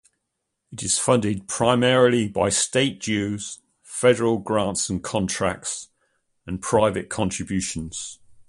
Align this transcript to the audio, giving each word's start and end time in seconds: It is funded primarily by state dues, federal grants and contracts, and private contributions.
It 0.71 0.81
is 0.81 0.97
funded 0.97 1.47
primarily 1.47 2.27
by 2.27 2.49
state 2.49 2.99
dues, 3.03 3.59
federal 3.83 4.39
grants 4.39 4.89
and 4.89 5.03
contracts, 5.03 5.89
and 6.47 6.59
private 6.59 7.07
contributions. 7.07 8.17